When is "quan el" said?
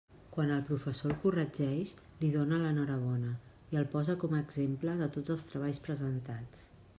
0.35-0.61